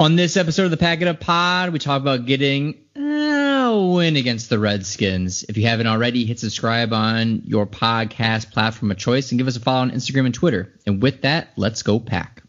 [0.00, 4.16] On this episode of the Pack It Up Pod, we talk about getting a win
[4.16, 5.42] against the Redskins.
[5.42, 9.56] If you haven't already, hit subscribe on your podcast platform of choice and give us
[9.56, 10.72] a follow on Instagram and Twitter.
[10.86, 12.42] And with that, let's go pack.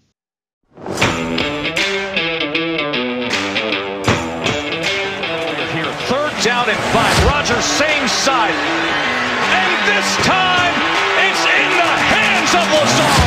[0.77, 0.85] Here,
[6.07, 7.25] third down and five.
[7.25, 8.55] Rodgers, same side.
[8.55, 10.73] And this time,
[11.27, 11.83] it's in the
[12.15, 13.20] hands of Lazard.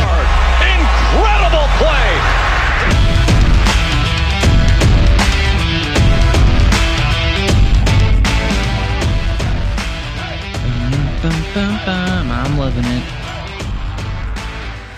[11.54, 12.30] Bum, bum, bum.
[12.32, 13.02] I'm loving it.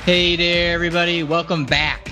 [0.06, 1.22] Hey there, everybody.
[1.22, 2.10] Welcome back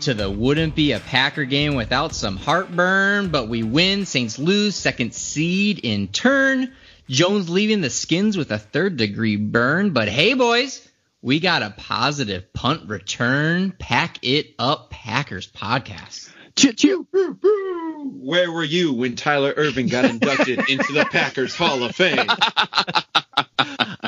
[0.00, 4.06] to the Wouldn't Be a Packer game without some heartburn, but we win.
[4.06, 4.74] Saints lose.
[4.74, 6.72] Second seed in turn.
[7.08, 9.90] Jones leaving the skins with a third degree burn.
[9.90, 10.88] But hey, boys,
[11.22, 13.70] we got a positive punt return.
[13.70, 16.28] Pack it up, Packers podcast.
[16.56, 17.06] Choo-choo.
[17.12, 22.26] Where were you when Tyler Ervin got inducted into the Packers Hall of Fame?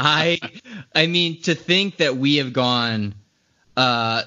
[0.07, 0.39] I
[0.95, 3.15] I mean to think that we have gone
[3.77, 4.23] uh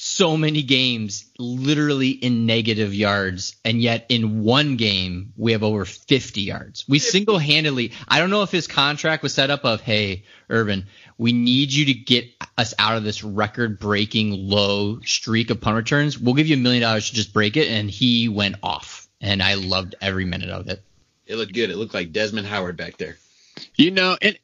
[0.00, 5.84] so many games literally in negative yards and yet in one game we have over
[5.84, 6.88] 50 yards.
[6.88, 10.86] We single-handedly I don't know if his contract was set up of hey Ervin,
[11.18, 16.18] we need you to get us out of this record-breaking low streak of punt returns.
[16.18, 19.42] We'll give you a million dollars to just break it and he went off and
[19.42, 20.82] I loved every minute of it.
[21.26, 21.70] It looked good.
[21.70, 23.18] It looked like Desmond Howard back there.
[23.74, 24.38] You know, and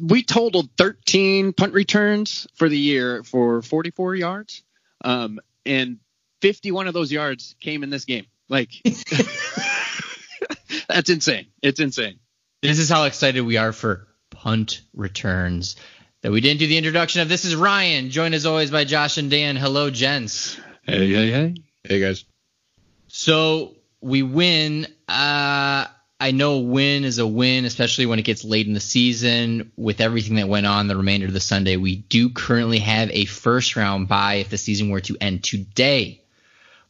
[0.00, 4.62] we totaled 13 punt returns for the year for 44 yards,
[5.04, 5.98] um, and
[6.42, 8.26] 51 of those yards came in this game.
[8.48, 8.70] Like,
[10.88, 11.46] that's insane.
[11.62, 12.18] It's insane.
[12.62, 15.76] This is how excited we are for punt returns.
[16.22, 17.28] That we didn't do the introduction of.
[17.28, 19.54] This is Ryan, joined as always by Josh and Dan.
[19.54, 20.58] Hello, gents.
[20.82, 21.54] Hey, hey, hey.
[21.84, 22.24] Hey guys.
[23.06, 24.88] So we win.
[25.06, 25.86] Uh,
[26.20, 29.70] I know a win is a win, especially when it gets late in the season.
[29.76, 33.24] With everything that went on the remainder of the Sunday, we do currently have a
[33.24, 36.22] first round bye if the season were to end today.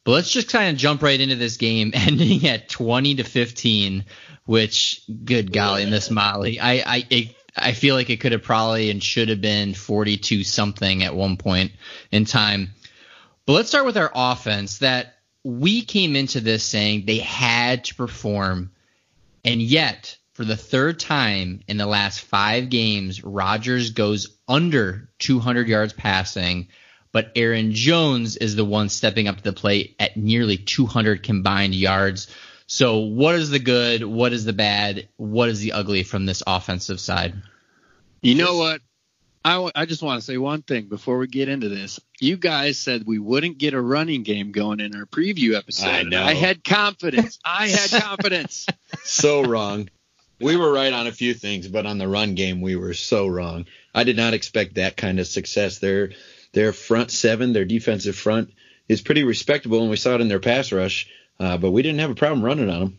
[0.05, 4.05] But let's just kind of jump right into this game, ending at 20 to 15.
[4.47, 8.89] Which, good golly, Miss Molly, I I I- I feel like it could have probably
[8.89, 11.73] and should have been 42 something at one point
[12.13, 12.71] in time.
[13.47, 14.79] But let's start with our offense.
[14.79, 18.71] That we came into this saying they had to perform,
[19.45, 25.67] and yet for the third time in the last five games, Rodgers goes under 200
[25.67, 26.69] yards passing,
[27.13, 31.75] but Aaron Jones is the one stepping up to the plate at nearly 200 combined
[31.75, 32.29] yards.
[32.69, 34.05] So, what is the good?
[34.05, 35.09] What is the bad?
[35.17, 37.35] What is the ugly from this offensive side?
[38.21, 38.81] You know what?
[39.45, 42.01] I, w- I just want to say one thing before we get into this.
[42.21, 45.89] You guys said we wouldn't get a running game going in our preview episode.
[45.89, 46.23] I know.
[46.23, 47.39] I had confidence.
[47.45, 48.67] I had confidence.
[49.05, 49.89] So wrong.
[50.41, 53.27] We were right on a few things, but on the run game we were so
[53.27, 53.67] wrong.
[53.95, 55.79] I did not expect that kind of success.
[55.79, 56.13] Their
[56.53, 58.53] their front seven, their defensive front
[58.89, 61.09] is pretty respectable, and we saw it in their pass rush.
[61.41, 62.99] Uh, but we didn't have a problem running on them.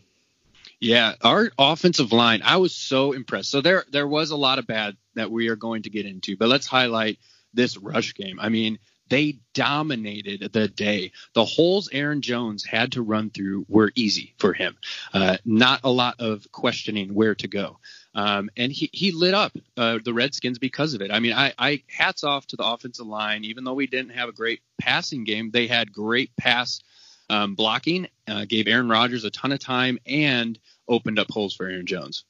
[0.80, 3.50] Yeah, our offensive line, I was so impressed.
[3.50, 6.36] So there there was a lot of bad that we are going to get into,
[6.36, 7.18] but let's highlight
[7.52, 8.38] this rush game.
[8.40, 8.78] I mean,
[9.10, 11.12] they dominated the day.
[11.34, 14.76] The holes Aaron Jones had to run through were easy for him.
[15.12, 17.78] Uh, not a lot of questioning where to go.
[18.14, 21.10] Um, and he, he lit up uh, the Redskins because of it.
[21.10, 23.44] I mean, I, I hats off to the offensive line.
[23.44, 26.80] Even though we didn't have a great passing game, they had great pass
[27.28, 31.66] um, blocking, uh, gave Aaron Rodgers a ton of time, and opened up holes for
[31.66, 32.24] Aaron Jones.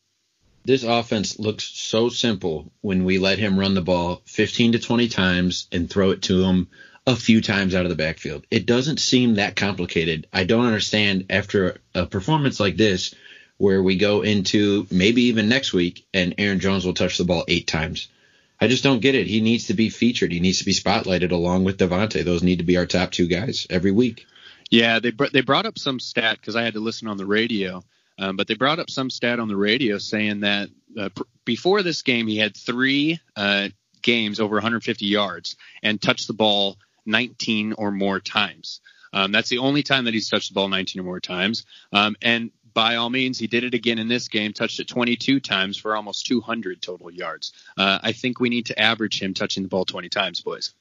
[0.65, 5.09] This offense looks so simple when we let him run the ball 15 to 20
[5.09, 6.69] times and throw it to him
[7.07, 8.47] a few times out of the backfield.
[8.51, 10.27] It doesn't seem that complicated.
[10.33, 13.15] I don't understand after a performance like this
[13.57, 17.45] where we go into maybe even next week and Aaron Jones will touch the ball
[17.49, 18.09] eight times.
[18.61, 19.27] I just don't get it.
[19.27, 20.33] He needs to be featured.
[20.33, 22.23] He needs to be spotlighted along with Davante.
[22.23, 24.27] Those need to be our top two guys every week.
[24.71, 27.27] Yeah, they br- they brought up some stat because I had to listen on the
[27.27, 27.83] radio,
[28.21, 31.83] um, but they brought up some stat on the radio saying that uh, pr- before
[31.83, 33.69] this game he had three uh,
[34.03, 36.77] games over 150 yards and touched the ball
[37.07, 38.81] 19 or more times.
[39.13, 41.65] Um, that's the only time that he's touched the ball 19 or more times.
[41.93, 45.41] Um, and by all means, he did it again in this game, touched it 22
[45.41, 47.53] times for almost 200 total yards.
[47.77, 50.73] Uh, I think we need to average him touching the ball 20 times, boys.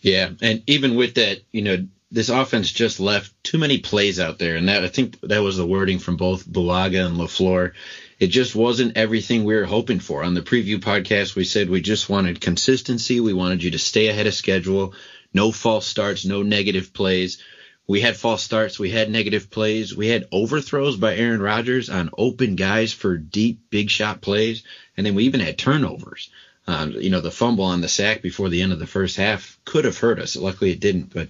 [0.00, 4.38] Yeah, and even with that, you know, this offense just left too many plays out
[4.38, 7.72] there, and that I think that was the wording from both Bulaga and Lafleur.
[8.18, 10.22] It just wasn't everything we were hoping for.
[10.22, 13.20] On the preview podcast, we said we just wanted consistency.
[13.20, 14.94] We wanted you to stay ahead of schedule,
[15.34, 17.42] no false starts, no negative plays.
[17.86, 22.10] we had false starts, we had negative plays, we had overthrows by Aaron Rodgers on
[22.16, 24.62] open guys for deep, big shot plays,
[24.96, 26.30] and then we even had turnovers.
[26.66, 29.58] Um, you know, the fumble on the sack before the end of the first half
[29.64, 30.36] could have hurt us.
[30.36, 31.28] Luckily, it didn't, but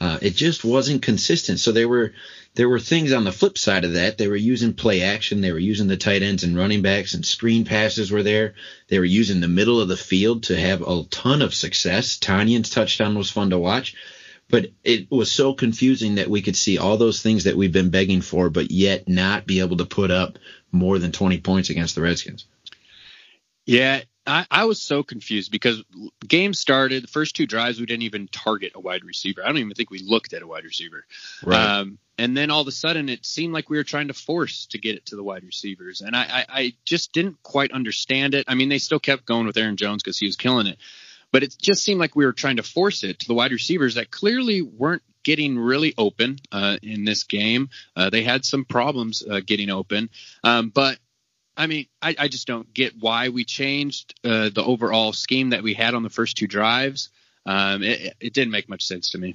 [0.00, 1.58] uh, it just wasn't consistent.
[1.58, 2.12] So there were
[2.54, 4.18] there were things on the flip side of that.
[4.18, 5.40] They were using play action.
[5.40, 8.54] They were using the tight ends and running backs, and screen passes were there.
[8.88, 12.16] They were using the middle of the field to have a ton of success.
[12.16, 13.94] Tonyan's touchdown was fun to watch,
[14.48, 17.90] but it was so confusing that we could see all those things that we've been
[17.90, 20.38] begging for, but yet not be able to put up
[20.72, 22.46] more than 20 points against the Redskins.
[23.66, 25.82] Yeah, I, I, was so confused because
[26.26, 29.42] game started the first two drives we didn't even target a wide receiver.
[29.42, 31.04] I don't even think we looked at a wide receiver.
[31.42, 31.58] Right.
[31.58, 34.66] Um, and then all of a sudden it seemed like we were trying to force
[34.66, 38.34] to get it to the wide receivers, and I, I, I just didn't quite understand
[38.34, 38.44] it.
[38.48, 40.78] I mean, they still kept going with Aaron Jones because he was killing it,
[41.32, 43.94] but it just seemed like we were trying to force it to the wide receivers
[43.94, 47.70] that clearly weren't getting really open uh, in this game.
[47.94, 50.10] Uh, they had some problems uh, getting open,
[50.42, 50.98] um, but
[51.58, 55.64] I mean, I, I just don't get why we changed uh, the overall scheme that
[55.64, 57.10] we had on the first two drives.
[57.44, 59.34] Um, it, it didn't make much sense to me.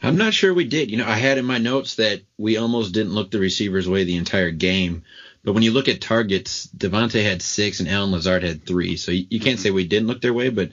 [0.00, 0.90] I'm not sure we did.
[0.90, 4.04] You know, I had in my notes that we almost didn't look the receivers' way
[4.04, 5.02] the entire game.
[5.42, 8.96] But when you look at targets, Davante had six and Allen Lazard had three.
[8.96, 9.62] So you, you can't mm-hmm.
[9.64, 10.70] say we didn't look their way, but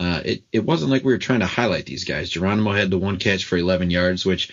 [0.00, 2.30] uh, it, it wasn't like we were trying to highlight these guys.
[2.30, 4.50] Geronimo had the one catch for 11 yards, which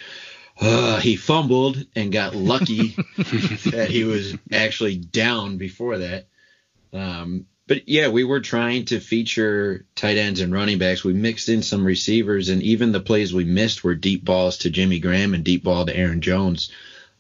[0.62, 6.28] uh, he fumbled and got lucky that he was actually down before that.
[6.94, 11.04] Um, but yeah, we were trying to feature tight ends and running backs.
[11.04, 14.70] We mixed in some receivers, and even the plays we missed were deep balls to
[14.70, 16.72] Jimmy Graham and deep ball to Aaron Jones.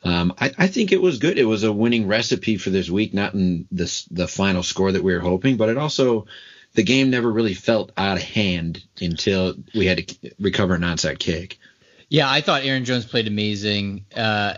[0.03, 1.37] Um, I, I, think it was good.
[1.37, 5.03] It was a winning recipe for this week, not in the the final score that
[5.03, 6.25] we were hoping, but it also
[6.73, 11.19] the game never really felt out of hand until we had to recover an onside
[11.19, 11.59] kick.
[12.11, 14.05] Yeah, I thought Aaron Jones played amazing.
[14.13, 14.55] Uh,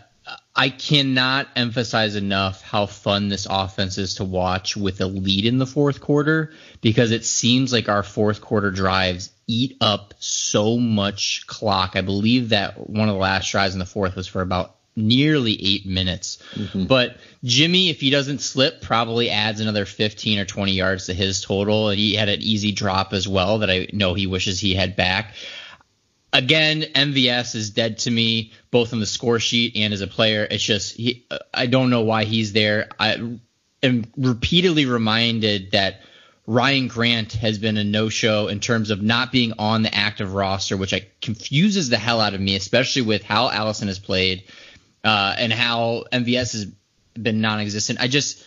[0.56, 5.60] I cannot emphasize enough how fun this offense is to watch with a lead in
[5.60, 6.52] the fourth quarter
[6.82, 11.92] because it seems like our fourth quarter drives eat up so much clock.
[11.94, 15.54] I believe that one of the last drives in the fourth was for about nearly
[15.64, 16.40] eight minutes.
[16.56, 16.86] Mm-hmm.
[16.86, 21.42] But Jimmy, if he doesn't slip, probably adds another 15 or 20 yards to his
[21.42, 21.92] total.
[21.92, 25.36] He had an easy drop as well that I know he wishes he had back
[26.34, 30.46] again, MVS is dead to me, both on the score sheet and as a player.
[30.50, 32.90] It's just he, I don't know why he's there.
[33.00, 33.38] I
[33.84, 36.02] am repeatedly reminded that
[36.46, 40.76] Ryan Grant has been a no-show in terms of not being on the active roster,
[40.76, 44.44] which I, confuses the hell out of me, especially with how Allison has played
[45.06, 46.66] uh, and how MVS has
[47.14, 48.00] been non-existent.
[48.02, 48.44] I just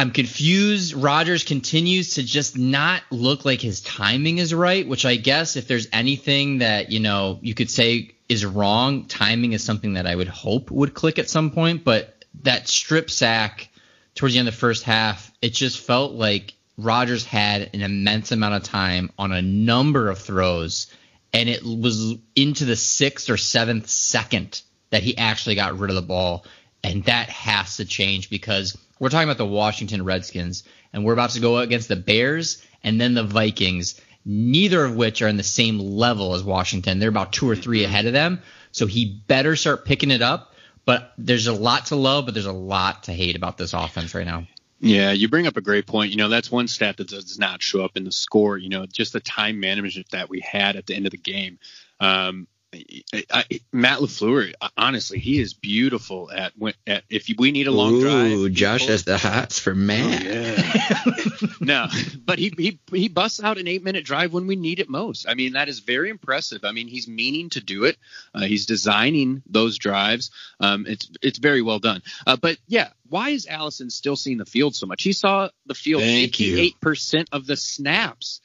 [0.00, 0.94] I'm confused.
[0.94, 5.68] Rodgers continues to just not look like his timing is right, which I guess if
[5.68, 10.16] there's anything that, you know, you could say is wrong, timing is something that I
[10.16, 11.84] would hope would click at some point.
[11.84, 13.68] But that strip sack
[14.14, 18.32] towards the end of the first half, it just felt like Rodgers had an immense
[18.32, 20.86] amount of time on a number of throws,
[21.34, 25.96] and it was into the sixth or seventh second that he actually got rid of
[25.96, 26.46] the ball.
[26.82, 30.62] And that has to change because– we're talking about the Washington Redskins,
[30.92, 35.22] and we're about to go against the Bears and then the Vikings, neither of which
[35.22, 36.98] are in the same level as Washington.
[36.98, 38.42] They're about two or three ahead of them.
[38.72, 40.54] So he better start picking it up.
[40.84, 44.14] But there's a lot to love, but there's a lot to hate about this offense
[44.14, 44.46] right now.
[44.80, 46.10] Yeah, you bring up a great point.
[46.10, 48.58] You know, that's one stat that does not show up in the score.
[48.58, 51.58] You know, just the time management that we had at the end of the game.
[52.00, 56.52] Um, I, I, Matt LaFleur, honestly, he is beautiful at,
[56.86, 58.32] at if we need a long Ooh, drive.
[58.32, 60.22] Ooh, Josh has the hots for Matt.
[60.22, 61.48] Oh, yeah.
[61.60, 61.86] no,
[62.24, 65.26] but he, he he busts out an eight minute drive when we need it most.
[65.28, 66.64] I mean, that is very impressive.
[66.64, 67.96] I mean, he's meaning to do it.
[68.32, 70.30] Uh, he's designing those drives.
[70.60, 72.02] Um, it's it's very well done.
[72.24, 75.02] Uh, but yeah, why is Allison still seeing the field so much?
[75.02, 78.40] He saw the field fifty eight percent of the snaps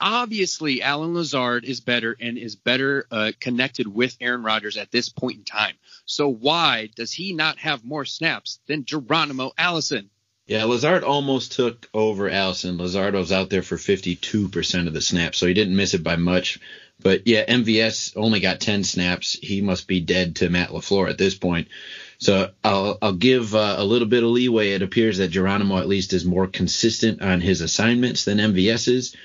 [0.00, 5.08] obviously Allen Lazard is better and is better uh, connected with Aaron Rodgers at this
[5.08, 5.74] point in time.
[6.06, 10.10] So why does he not have more snaps than Geronimo Allison?
[10.46, 12.76] Yeah, Lazard almost took over Allison.
[12.76, 16.16] Lazard was out there for 52% of the snaps, so he didn't miss it by
[16.16, 16.60] much.
[17.00, 19.32] But yeah, MVS only got 10 snaps.
[19.32, 21.68] He must be dead to Matt LaFleur at this point.
[22.18, 24.70] So I'll, I'll give uh, a little bit of leeway.
[24.70, 29.16] It appears that Geronimo at least is more consistent on his assignments than MVS is.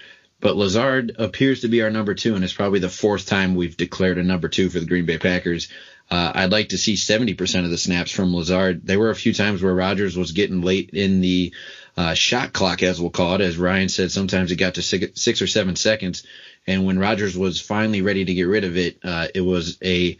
[0.42, 3.76] But Lazard appears to be our number two, and it's probably the fourth time we've
[3.76, 5.68] declared a number two for the Green Bay Packers.
[6.10, 8.86] Uh, I'd like to see 70% of the snaps from Lazard.
[8.86, 11.54] There were a few times where Rodgers was getting late in the
[11.98, 13.42] uh, shot clock, as we'll call it.
[13.42, 16.26] As Ryan said, sometimes it got to six, six or seven seconds,
[16.66, 20.18] And when Rodgers was finally ready to get rid of it, uh, it was a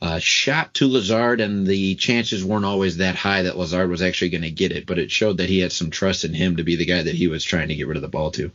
[0.00, 4.30] uh, shot to Lazard, and the chances weren't always that high that Lazard was actually
[4.30, 6.64] going to get it, but it showed that he had some trust in him to
[6.64, 8.50] be the guy that he was trying to get rid of the ball to.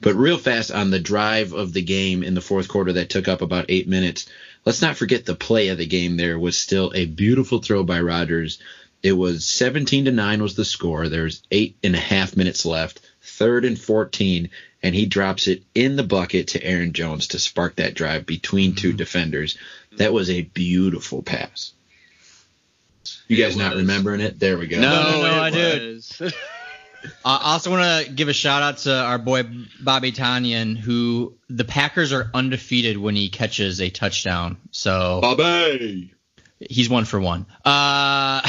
[0.00, 3.28] But real fast on the drive of the game in the fourth quarter that took
[3.28, 4.26] up about eight minutes,
[4.64, 8.00] let's not forget the play of the game there was still a beautiful throw by
[8.00, 8.58] Rodgers.
[9.02, 11.08] It was 17 to 9 was the score.
[11.08, 14.50] There's eight and a half minutes left, third and 14,
[14.82, 18.74] and he drops it in the bucket to Aaron Jones to spark that drive between
[18.74, 18.96] 2 mm-hmm.
[18.96, 19.58] defenders.
[19.96, 21.72] That was a beautiful pass.
[23.28, 24.38] You guys not remembering it?
[24.38, 24.80] There we go.
[24.80, 26.02] No, no, no I did.
[27.24, 29.44] I also want to give a shout out to our boy
[29.80, 34.58] Bobby Tonyan, who the Packers are undefeated when he catches a touchdown.
[34.70, 36.14] So Bobby,
[36.60, 37.46] he's one for one.
[37.64, 38.42] Uh,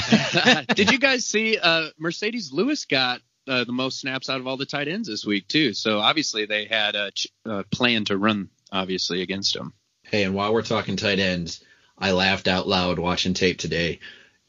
[0.76, 4.58] did you guys see uh, Marcedes Lewis got uh, the most snaps out of all
[4.58, 5.74] the tight ends this week too?
[5.74, 9.74] So obviously they had a, ch- a plan to run obviously against him.
[10.04, 11.64] Hey, and while we're talking tight ends,
[11.98, 14.00] I laughed out loud watching tape today.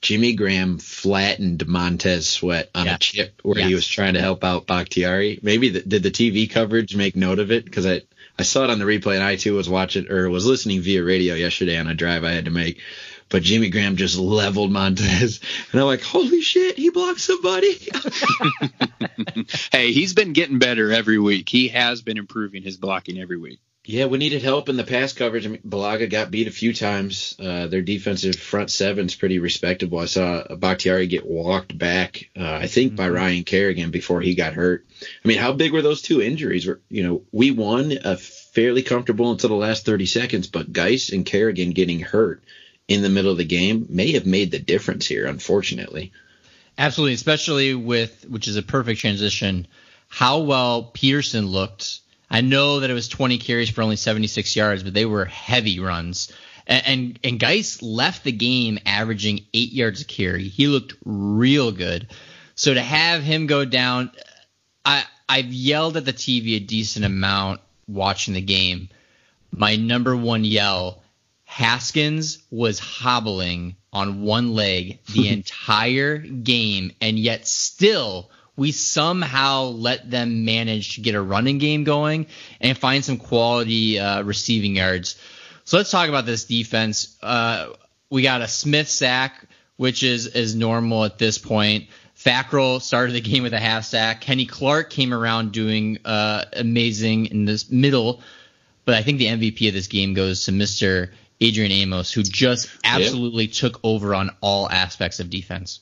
[0.02, 2.96] Jimmy Graham flattened Montez Sweat on yeah.
[2.96, 3.68] a chip where yes.
[3.68, 5.38] he was trying to help out Bakhtiari.
[5.42, 7.64] Maybe the, did the TV coverage make note of it?
[7.64, 8.02] Because I
[8.36, 11.04] I saw it on the replay and I too was watching or was listening via
[11.04, 12.80] radio yesterday on a drive I had to make.
[13.28, 15.40] But Jimmy Graham just leveled Montez,
[15.72, 17.78] and I'm like, "Holy shit, he blocked somebody!"
[19.72, 21.48] hey, he's been getting better every week.
[21.48, 23.60] He has been improving his blocking every week.
[23.84, 25.44] Yeah, we needed help in the pass coverage.
[25.44, 27.34] I mean, Bulaga got beat a few times.
[27.40, 29.98] Uh, their defensive front seven's pretty respectable.
[29.98, 33.14] I saw Bakhtiari get walked back, uh, I think, by mm-hmm.
[33.14, 34.86] Ryan Kerrigan before he got hurt.
[35.02, 36.68] I mean, how big were those two injuries?
[36.90, 41.26] You know, we won a fairly comfortable until the last 30 seconds, but Guice and
[41.26, 42.44] Kerrigan getting hurt
[42.86, 46.12] in the middle of the game may have made the difference here, unfortunately.
[46.78, 49.66] Absolutely, especially with, which is a perfect transition,
[50.06, 51.98] how well Peterson looked–
[52.32, 55.78] I know that it was 20 carries for only 76 yards, but they were heavy
[55.78, 56.32] runs.
[56.66, 60.48] And and, and Guice left the game averaging eight yards a carry.
[60.48, 62.08] He looked real good.
[62.54, 64.12] So to have him go down,
[64.84, 68.88] I I've yelled at the TV a decent amount watching the game.
[69.50, 71.02] My number one yell,
[71.44, 80.10] Haskins was hobbling on one leg the entire game, and yet still we somehow let
[80.10, 82.26] them manage to get a running game going
[82.60, 85.18] and find some quality uh, receiving yards.
[85.64, 87.16] So let's talk about this defense.
[87.22, 87.68] Uh,
[88.10, 91.88] we got a Smith sack, which is is normal at this point.
[92.16, 94.20] Fackrell started the game with a half sack.
[94.20, 98.20] Kenny Clark came around doing uh, amazing in this middle,
[98.84, 101.10] but I think the MVP of this game goes to Mr.
[101.40, 103.52] Adrian Amos, who just absolutely yep.
[103.52, 105.80] took over on all aspects of defense.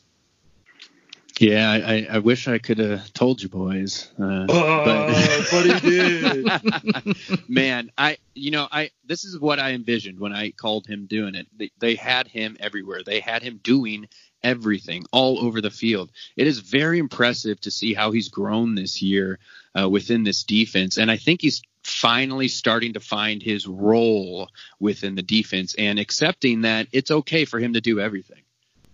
[1.40, 4.12] Yeah, I, I wish I could have told you boys.
[4.20, 7.48] Uh, oh, but, but he did.
[7.48, 11.34] Man, I you know I this is what I envisioned when I called him doing
[11.34, 11.46] it.
[11.56, 13.02] They, they had him everywhere.
[13.02, 14.06] They had him doing
[14.42, 16.10] everything all over the field.
[16.36, 19.38] It is very impressive to see how he's grown this year
[19.80, 25.14] uh, within this defense, and I think he's finally starting to find his role within
[25.14, 28.42] the defense and accepting that it's okay for him to do everything.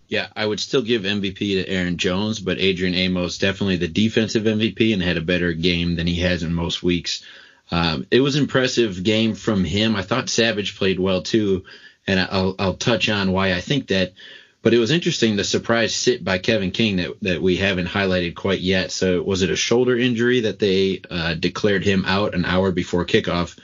[0.09, 4.45] Yeah, I would still give MVP to Aaron Jones, but Adrian Amos definitely the defensive
[4.45, 7.25] MVP and had a better game than he has in most weeks.
[7.73, 9.97] Um, it was impressive game from him.
[9.97, 11.65] I thought Savage played well too,
[12.07, 14.13] and I'll, I'll touch on why I think that.
[14.63, 18.35] But it was interesting the surprise sit by Kevin King that that we haven't highlighted
[18.35, 18.91] quite yet.
[18.91, 23.05] So was it a shoulder injury that they uh, declared him out an hour before
[23.05, 23.57] kickoff?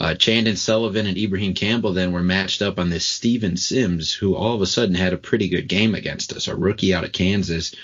[0.00, 4.34] Uh, Chandon Sullivan and Ibraheim Campbell then were matched up on this Steven Sims, who
[4.34, 7.12] all of a sudden had a pretty good game against us, a rookie out of
[7.12, 7.74] Kansas.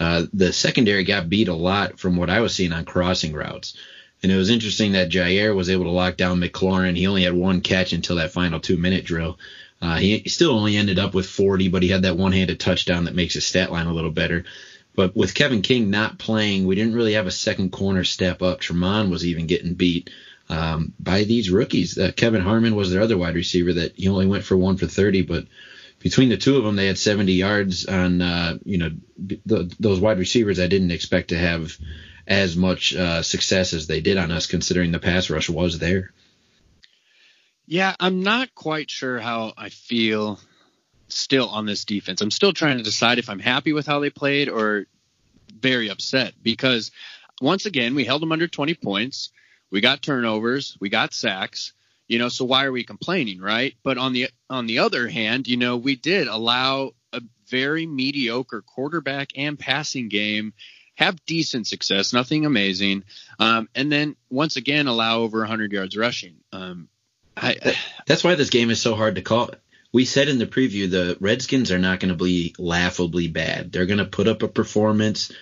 [0.00, 3.76] Uh, the secondary got beat a lot from what I was seeing on crossing routes.
[4.20, 6.96] And it was interesting that Jaire was able to lock down McLaurin.
[6.96, 9.38] He only had one catch until that final two minute drill.
[9.80, 13.04] Uh, he still only ended up with 40, but he had that one handed touchdown
[13.04, 14.44] that makes his stat line a little better.
[14.96, 18.60] But with Kevin King not playing, we didn't really have a second corner step up.
[18.60, 20.10] Tramon was even getting beat
[20.50, 21.96] um, by these rookies.
[21.96, 24.86] Uh, Kevin Harmon was their other wide receiver that he only went for one for
[24.86, 25.46] 30, but
[26.00, 30.00] between the two of them, they had 70 yards on, uh, you know, the, those
[30.00, 31.76] wide receivers I didn't expect to have
[32.26, 36.12] as much uh, success as they did on us, considering the pass rush was there.
[37.66, 40.40] Yeah, I'm not quite sure how I feel
[41.06, 42.20] still on this defense.
[42.20, 44.86] I'm still trying to decide if I'm happy with how they played or
[45.60, 46.90] very upset because
[47.40, 49.30] once again, we held them under 20 points
[49.70, 51.72] we got turnovers, we got sacks,
[52.08, 53.74] you know, so why are we complaining, right?
[53.82, 58.62] But on the on the other hand, you know, we did allow a very mediocre
[58.62, 60.52] quarterback and passing game
[60.96, 63.04] have decent success, nothing amazing,
[63.38, 66.36] um, and then once again allow over 100 yards rushing.
[66.52, 66.88] Um,
[67.36, 69.50] I, that's why this game is so hard to call.
[69.92, 73.72] We said in the preview the Redskins are not going to be laughably bad.
[73.72, 75.32] They're going to put up a performance.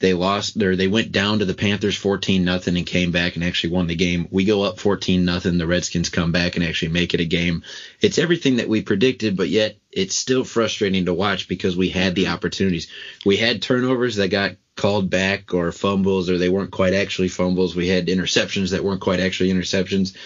[0.00, 3.44] They lost or they went down to the Panthers 14 nothing and came back and
[3.44, 4.26] actually won the game.
[4.30, 5.56] We go up 14 nothing.
[5.56, 7.62] The Redskins come back and actually make it a game.
[8.00, 12.14] It's everything that we predicted, but yet it's still frustrating to watch because we had
[12.14, 12.88] the opportunities.
[13.24, 17.76] We had turnovers that got called back or fumbles or they weren't quite actually fumbles.
[17.76, 20.16] We had interceptions that weren't quite actually interceptions.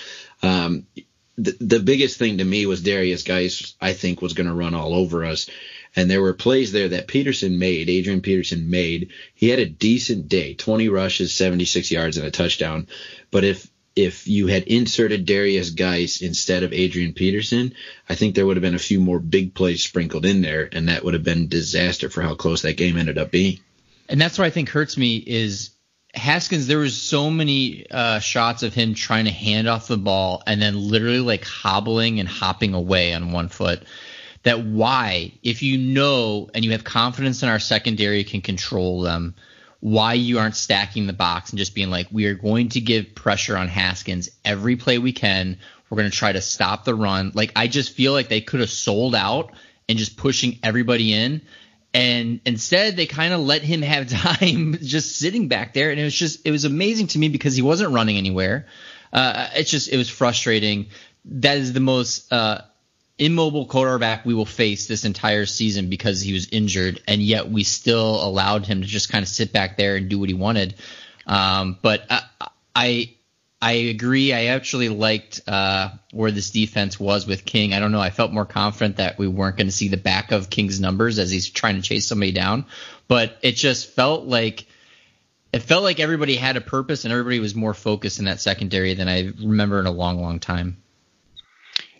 [0.43, 0.87] Um,
[1.37, 4.75] the, the biggest thing to me was Derrius Guice, I think, was going to run
[4.75, 5.49] all over us.
[5.97, 9.11] And there were plays there that Peterson made, Adrian Peterson made.
[9.35, 12.89] He had a decent day, 20 rushes, 76 yards, and a touchdown.
[13.31, 17.75] But if if you had inserted Derrius Guice instead of Adrian Peterson,
[18.09, 20.89] I think there would have been a few more big plays sprinkled in there, and
[20.89, 23.59] that would have been disaster for how close that game ended up being.
[24.09, 25.71] And that's what I think hurts me is
[26.15, 30.43] Haskins, there was so many uh, shots of him trying to hand off the ball
[30.47, 33.83] and then literally like hobbling and hopping away on one foot.
[34.45, 39.35] That why, if you know and you have confidence in our secondary can control them,
[39.81, 43.15] why you aren't stacking the box and just being like, we are going to give
[43.15, 45.59] pressure on Haskins every play we can.
[45.89, 47.33] We're going to try to stop the run.
[47.35, 49.53] Like I just feel like they could have sold out
[49.89, 51.43] and just pushing everybody in
[51.95, 56.05] and instead they kind of let him have time just sitting back there and it
[56.05, 58.67] was just it was amazing to me because he wasn't running anywhere
[59.13, 60.89] uh, it's just it was frustrating
[61.25, 62.61] that is the most uh,
[63.19, 67.65] immobile quarterback we will face this entire season because he was injured and yet we
[67.65, 70.75] still allowed him to just kind of sit back there and do what he wanted
[71.27, 72.23] um, but I,
[72.75, 73.15] I
[73.61, 74.33] I agree.
[74.33, 77.73] I actually liked uh, where this defense was with King.
[77.73, 78.01] I don't know.
[78.01, 81.19] I felt more confident that we weren't going to see the back of King's numbers
[81.19, 82.67] as he's trying to chase somebody down.
[83.09, 84.67] But it just felt like
[85.53, 88.95] it felt like everybody had a purpose and everybody was more focused in that secondary
[88.95, 90.77] than I remember in a long, long time.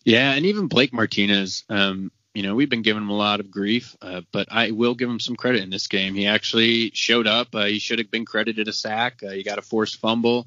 [0.09, 1.65] Yeah, and even Blake Martinez.
[1.69, 4.95] Um, you know, we've been giving him a lot of grief, uh, but I will
[4.95, 6.15] give him some credit in this game.
[6.15, 7.55] He actually showed up.
[7.55, 9.23] Uh, he should have been credited a sack.
[9.23, 10.47] Uh, he got a forced fumble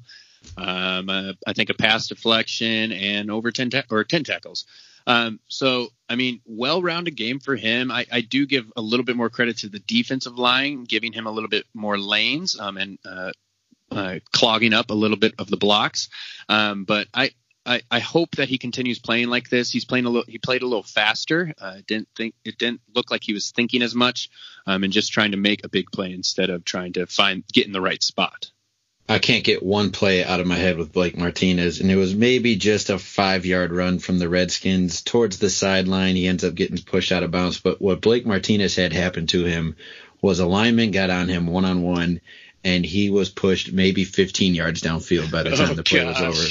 [0.56, 4.66] um, uh, I think a pass deflection and over 10 ta- or 10 tackles.
[5.06, 7.90] Um, so, I mean, well-rounded game for him.
[7.90, 11.26] I, I, do give a little bit more credit to the defensive line, giving him
[11.26, 13.32] a little bit more lanes um, and uh,
[13.90, 16.08] uh, clogging up a little bit of the blocks.
[16.48, 17.32] Um, but I,
[17.64, 19.70] I, I, hope that he continues playing like this.
[19.70, 20.30] He's playing a little.
[20.30, 21.54] He played a little faster.
[21.60, 24.30] Uh, didn't think it didn't look like he was thinking as much,
[24.66, 27.66] um, and just trying to make a big play instead of trying to find get
[27.66, 28.50] in the right spot.
[29.08, 32.14] I can't get one play out of my head with Blake Martinez, and it was
[32.14, 36.16] maybe just a five yard run from the Redskins towards the sideline.
[36.16, 37.60] He ends up getting pushed out of bounds.
[37.60, 39.76] But what Blake Martinez had happen to him
[40.20, 42.20] was a lineman got on him one on one,
[42.64, 46.20] and he was pushed maybe 15 yards downfield by the time oh, the play gosh.
[46.20, 46.48] was over.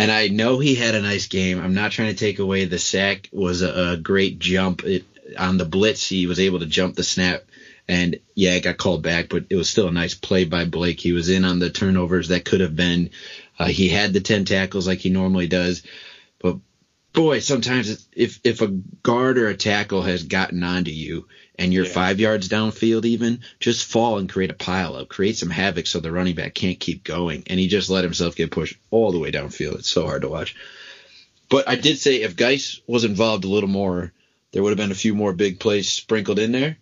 [0.00, 1.60] And I know he had a nice game.
[1.60, 5.04] I'm not trying to take away the sack was a, a great jump it,
[5.38, 6.08] on the blitz.
[6.08, 7.42] He was able to jump the snap
[7.86, 11.00] and yeah, it got called back, but it was still a nice play by Blake.
[11.00, 13.10] He was in on the turnovers that could have been.
[13.58, 15.82] Uh, he had the 10 tackles like he normally does.
[17.12, 21.26] Boy, sometimes if, if a guard or a tackle has gotten onto you
[21.58, 21.92] and you're yeah.
[21.92, 25.98] five yards downfield, even just fall and create a pile up, create some havoc so
[25.98, 27.42] the running back can't keep going.
[27.48, 29.80] And he just let himself get pushed all the way downfield.
[29.80, 30.54] It's so hard to watch.
[31.48, 34.12] But I did say if Guice was involved a little more,
[34.52, 36.78] there would have been a few more big plays sprinkled in there.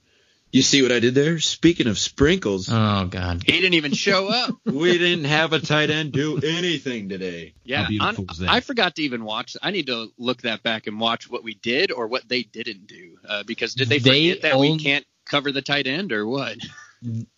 [0.50, 1.38] You see what I did there?
[1.40, 2.70] Speaking of sprinkles.
[2.72, 3.42] Oh God.
[3.44, 4.54] He didn't even show up.
[4.64, 7.54] we didn't have a tight end do anything today.
[7.64, 7.86] Yeah.
[8.00, 9.56] On, I forgot to even watch.
[9.62, 12.86] I need to look that back and watch what we did or what they didn't
[12.86, 13.18] do.
[13.28, 16.56] Uh, because did they forget they that we can't cover the tight end or what?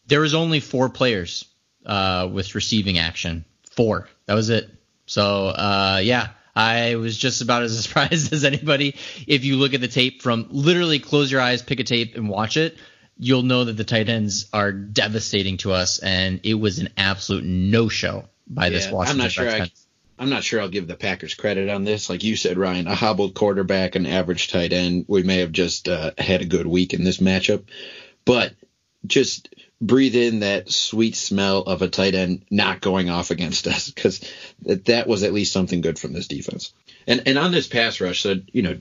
[0.07, 1.45] There was only four players
[1.85, 3.45] uh, with receiving action.
[3.73, 4.09] Four.
[4.27, 4.71] That was it.
[5.07, 6.29] So uh, yeah.
[6.55, 8.97] I was just about as surprised as anybody.
[9.27, 12.29] If you look at the tape from literally close your eyes, pick a tape, and
[12.29, 12.77] watch it,
[13.21, 17.45] you'll know that the tight ends are devastating to us, and it was an absolute
[17.45, 19.21] no-show by yeah, this Washington.
[19.21, 19.51] I'm not sure.
[19.51, 19.71] I,
[20.19, 22.11] I'm not sure I'll give the Packers credit on this.
[22.11, 25.05] Like you said, Ryan, a hobbled quarterback, an average tight end.
[25.07, 27.65] We may have just uh, had a good week in this matchup,
[28.25, 28.55] but
[29.07, 33.91] just breathe in that sweet smell of a tight end not going off against us
[33.91, 34.21] because
[34.63, 36.73] that, that was at least something good from this defense.
[37.07, 38.81] And and on this pass rush, so you know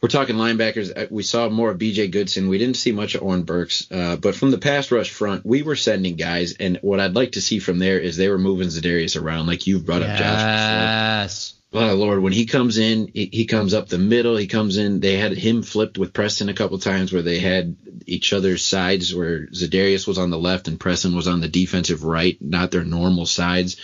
[0.00, 0.96] we're talking linebackers.
[0.96, 2.08] Uh, we saw more of B.J.
[2.08, 2.48] Goodson.
[2.48, 5.62] We didn't see much of Oren Burks, uh, but from the pass rush front, we
[5.62, 6.52] were sending guys.
[6.52, 9.66] And what I'd like to see from there is they were moving Za'Darius around, like
[9.66, 10.18] you brought up.
[10.18, 10.18] Josh.
[10.18, 11.54] Yes.
[11.72, 14.36] Oh Lord, when he comes in, he, he, comes up the middle.
[14.36, 15.00] He comes in.
[15.00, 19.14] They had him flipped with Preston a couple times where they had each other's sides,
[19.14, 22.84] where Za'Darius was on the left and Preston was on the defensive right, not their
[22.84, 23.76] normal sides.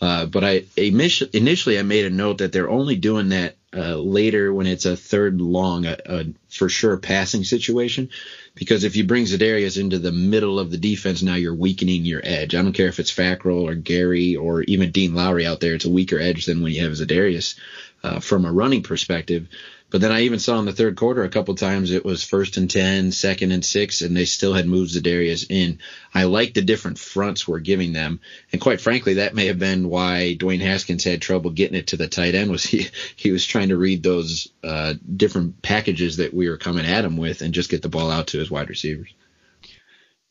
[0.00, 4.52] Uh, but I initially I made a note that they're only doing that uh, later
[4.52, 8.10] when it's a third long, a, a, for sure passing situation.
[8.54, 12.22] Because if you bring Za'Darius into the middle of the defense, now you're weakening your
[12.24, 12.54] edge.
[12.54, 15.74] I don't care if it's Fackrell or Gary or even Dean Lowry out there.
[15.74, 17.58] It's a weaker edge than when you have Za'Darius
[18.02, 19.48] uh, from a running perspective.
[19.96, 22.58] But then I even saw in the third quarter a couple times it was first
[22.58, 25.78] and 10, second and six, and they still had moved Za'Darius in.
[26.12, 28.20] I like the different fronts we're giving them.
[28.52, 31.96] And quite frankly, that may have been why Dwayne Haskins had trouble getting it to
[31.96, 36.34] the tight end was he, he was trying to read those uh, different packages that
[36.34, 38.68] we were coming at him with and just get the ball out to his wide
[38.68, 39.14] receivers.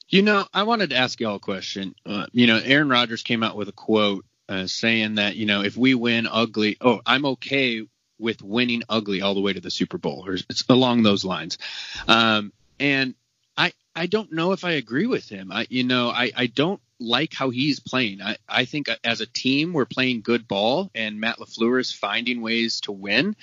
[0.09, 1.95] You know, I wanted to ask y'all a question.
[2.05, 5.63] Uh, you know, Aaron Rodgers came out with a quote uh, saying that, you know,
[5.63, 7.81] if we win ugly, oh, I'm okay
[8.19, 11.57] with winning ugly all the way to the Super Bowl, or it's along those lines.
[12.07, 13.15] Um, and
[13.57, 15.51] I I don't know if I agree with him.
[15.51, 18.21] I you know I I don't like how he's playing.
[18.21, 22.41] I I think as a team we're playing good ball, and Matt Lafleur is finding
[22.41, 23.35] ways to win.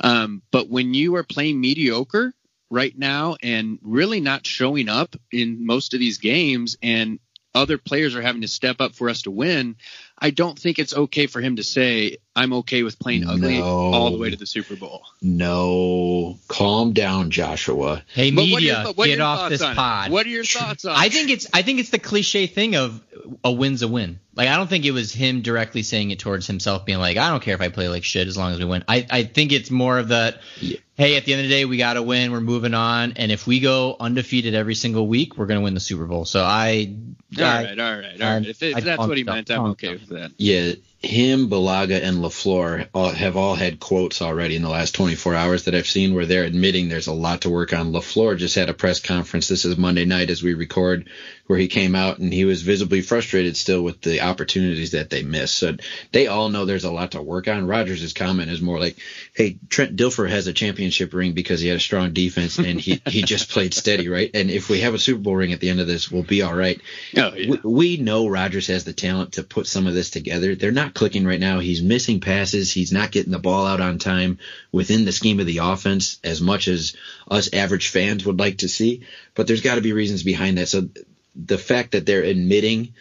[0.00, 2.32] Um, but when you are playing mediocre
[2.70, 7.18] right now and really not showing up in most of these games, and
[7.54, 9.76] other players are having to step up for us to win,
[10.20, 13.64] I don't think it's okay for him to say, I'm okay with playing ugly no,
[13.64, 15.02] all the way to the Super Bowl.
[15.22, 16.38] No.
[16.48, 18.02] Calm down, Joshua.
[18.14, 20.10] Hey, media, what what get off this pod.
[20.10, 23.02] What are your thoughts on I think it's I think it's the cliche thing of
[23.44, 24.20] a win's a win.
[24.34, 27.30] Like I don't think it was him directly saying it towards himself, being like, I
[27.30, 28.84] don't care if I play like shit as long as we win.
[28.86, 30.78] I, I think it's more of that yeah.
[30.94, 33.14] hey, at the end of the day, we gotta win, we're moving on.
[33.16, 36.24] And if we go undefeated every single week, we're gonna win the Super Bowl.
[36.24, 36.94] So I
[37.38, 38.46] All I, right, all right, all right.
[38.46, 40.32] If, if that's what he meant, I'm okay with that.
[40.38, 45.34] Yeah, him, Bulaga, and Lafleur all, have all had quotes already in the last 24
[45.34, 47.92] hours that I've seen where they're admitting there's a lot to work on.
[47.92, 49.48] Lafleur just had a press conference.
[49.48, 51.08] This is Monday night as we record,
[51.46, 55.22] where he came out and he was visibly frustrated still with the opportunities that they
[55.22, 55.56] missed.
[55.56, 55.76] So
[56.12, 57.66] they all know there's a lot to work on.
[57.66, 58.96] Rodgers' comment is more like,
[59.34, 63.00] "Hey, Trent Dilfer has a championship ring because he had a strong defense and he
[63.06, 64.30] he just played steady, right?
[64.34, 66.42] And if we have a Super Bowl ring at the end of this, we'll be
[66.42, 66.78] all right."
[67.16, 67.50] Oh, yeah.
[67.50, 70.54] we, we know Rodgers has the talent to put some of this together.
[70.54, 71.58] They're not clicking right now.
[71.58, 72.72] He's missing passes.
[72.72, 74.38] He's not getting the ball out on time
[74.72, 76.96] within the scheme of the offense as much as
[77.30, 79.04] us average fans would like to see.
[79.34, 80.68] But there's got to be reasons behind that.
[80.68, 80.88] So
[81.34, 82.94] the fact that they're admitting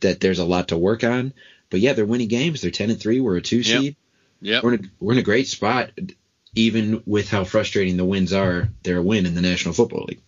[0.00, 1.32] that there's a lot to work on,
[1.70, 2.60] but yeah, they're winning games.
[2.60, 3.20] They're 10 and 3.
[3.20, 3.96] We're a two seed.
[4.40, 4.60] Yeah.
[4.62, 5.90] We're, in a, we're in a great spot.
[6.54, 10.20] Even with how frustrating the wins are, they're a win in the National Football League.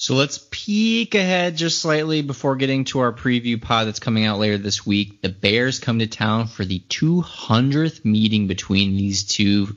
[0.00, 4.38] So let's peek ahead just slightly before getting to our preview pod that's coming out
[4.38, 5.20] later this week.
[5.20, 9.76] The Bears come to town for the 200th meeting between these two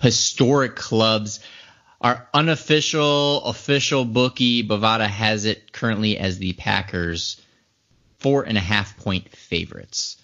[0.00, 1.40] historic clubs.
[2.00, 7.42] Our unofficial, official bookie, Bovada, has it currently as the Packers
[8.20, 10.16] four and a half point favorites.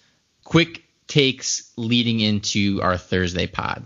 [0.45, 3.85] Quick takes leading into our Thursday pod.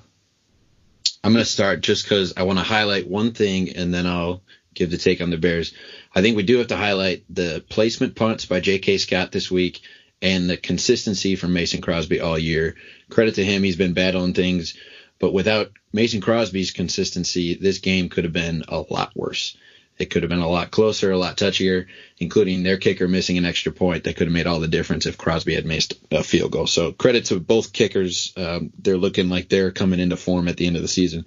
[1.24, 4.44] I'm going to start just because I want to highlight one thing and then I'll
[4.78, 5.74] give the take on the Bears.
[6.14, 9.00] I think we do have to highlight the placement punts by J.K.
[9.00, 9.82] Scott this week
[10.22, 12.76] and the consistency from Mason Crosby all year.
[13.10, 14.76] Credit to him, he's been battling things,
[15.20, 19.58] but without Mason Crosby's consistency, this game could have been a lot worse.
[19.98, 21.88] It could have been a lot closer, a lot touchier,
[22.20, 25.18] including their kicker missing an extra point that could have made all the difference if
[25.18, 26.68] Crosby had missed a field goal.
[26.68, 28.32] So credit to both kickers.
[28.38, 31.26] Um, they're looking like they're coming into form at the end of the season.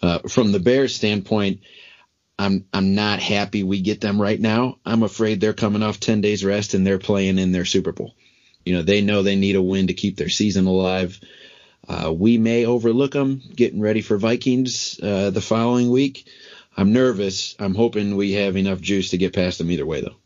[0.00, 1.60] Uh, from the Bears standpoint,
[2.42, 4.78] I'm I'm not happy we get them right now.
[4.84, 8.14] I'm afraid they're coming off 10 days rest and they're playing in their Super Bowl.
[8.64, 11.20] You know, they know they need a win to keep their season alive.
[11.88, 16.28] Uh, we may overlook them getting ready for Vikings uh, the following week.
[16.76, 17.54] I'm nervous.
[17.58, 20.16] I'm hoping we have enough juice to get past them either way, though.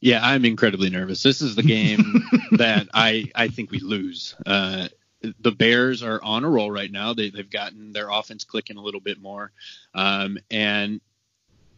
[0.00, 1.22] Yeah, I'm incredibly nervous.
[1.22, 4.34] This is the game that I I think we lose.
[4.46, 4.88] Uh,
[5.38, 7.14] the Bears are on a roll right now.
[7.14, 9.52] They, have gotten their offense clicking a little bit more,
[9.94, 11.00] um, and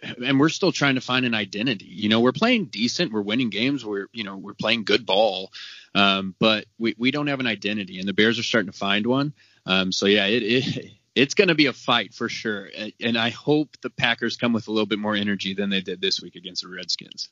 [0.02, 1.86] and we're still trying to find an identity.
[1.86, 5.52] You know, we're playing decent, we're winning games, we're you know we're playing good ball,
[5.94, 9.06] um, but we we don't have an identity, and the Bears are starting to find
[9.06, 9.32] one.
[9.66, 12.68] Um, so yeah, it, it it's going to be a fight for sure,
[13.00, 16.00] and I hope the Packers come with a little bit more energy than they did
[16.00, 17.28] this week against the Redskins.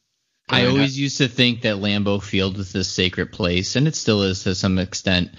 [0.49, 4.23] I always used to think that Lambeau Field was this sacred place, and it still
[4.23, 5.31] is to some extent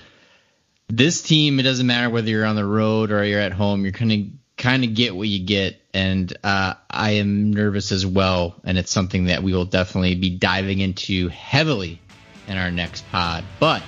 [0.97, 3.91] this team, it doesn't matter whether you're on the road or you're at home, you're
[3.91, 4.27] gonna
[4.57, 8.91] kind of get what you get, and uh, I am nervous as well, and it's
[8.91, 11.99] something that we will definitely be diving into heavily
[12.47, 13.43] in our next pod.
[13.59, 13.83] But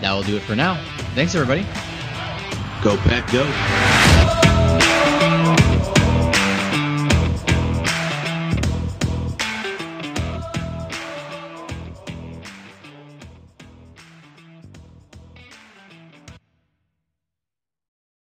[0.00, 0.82] that will do it for now.
[1.14, 1.62] Thanks, everybody.
[2.82, 4.47] Go Pack, go.